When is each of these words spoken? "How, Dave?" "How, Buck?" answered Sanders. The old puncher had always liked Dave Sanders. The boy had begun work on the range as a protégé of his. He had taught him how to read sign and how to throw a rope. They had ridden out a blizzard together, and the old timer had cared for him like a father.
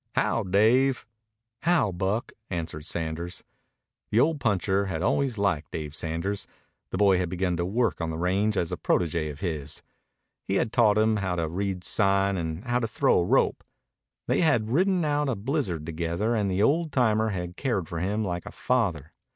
"How, 0.15 0.41
Dave?" 0.41 1.05
"How, 1.61 1.91
Buck?" 1.91 2.31
answered 2.49 2.85
Sanders. 2.85 3.43
The 4.09 4.19
old 4.19 4.39
puncher 4.39 4.87
had 4.87 5.03
always 5.03 5.37
liked 5.37 5.69
Dave 5.69 5.95
Sanders. 5.95 6.47
The 6.89 6.97
boy 6.97 7.19
had 7.19 7.29
begun 7.29 7.55
work 7.57 8.01
on 8.01 8.09
the 8.09 8.17
range 8.17 8.57
as 8.57 8.71
a 8.71 8.77
protégé 8.77 9.29
of 9.29 9.41
his. 9.41 9.83
He 10.43 10.55
had 10.55 10.73
taught 10.73 10.97
him 10.97 11.17
how 11.17 11.35
to 11.35 11.47
read 11.47 11.83
sign 11.83 12.35
and 12.35 12.63
how 12.63 12.79
to 12.79 12.87
throw 12.87 13.19
a 13.19 13.25
rope. 13.25 13.63
They 14.27 14.41
had 14.41 14.71
ridden 14.71 15.05
out 15.05 15.29
a 15.29 15.35
blizzard 15.35 15.85
together, 15.85 16.33
and 16.33 16.49
the 16.49 16.63
old 16.63 16.91
timer 16.91 17.29
had 17.29 17.55
cared 17.55 17.87
for 17.87 17.99
him 17.99 18.23
like 18.23 18.47
a 18.47 18.51
father. 18.51 19.13